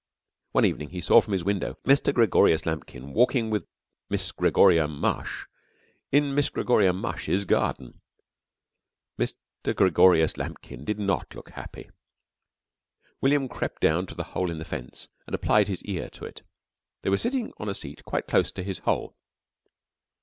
One 0.53 0.65
evening 0.65 0.89
he 0.89 0.99
saw 0.99 1.21
from 1.21 1.33
his 1.33 1.43
window 1.43 1.77
Mr. 1.85 2.11
Gregorius 2.11 2.65
Lambkin 2.65 3.13
walking 3.13 3.51
with 3.51 3.67
Miss 4.09 4.31
Gregoria 4.31 4.87
Mush 4.87 5.45
in 6.11 6.33
Miss 6.33 6.49
Gregoria 6.49 6.91
Mush's 6.91 7.45
garden. 7.45 8.01
Mr. 9.19 9.75
Gregorius 9.75 10.37
Lambkin 10.37 10.83
did 10.85 10.97
not 10.97 11.35
look 11.35 11.51
happy. 11.51 11.91
William 13.21 13.47
crept 13.47 13.79
down 13.79 14.07
to 14.07 14.15
the 14.15 14.23
hole 14.33 14.49
in 14.49 14.57
the 14.57 14.65
fence 14.65 15.07
and 15.27 15.35
applied 15.35 15.67
his 15.67 15.83
ear 15.83 16.09
to 16.13 16.25
it. 16.25 16.41
They 17.03 17.11
were 17.11 17.15
sitting 17.17 17.53
on 17.57 17.69
a 17.69 17.75
seat 17.75 18.03
quite 18.03 18.25
close 18.25 18.51
to 18.53 18.63
his 18.63 18.79
hole. 18.79 19.15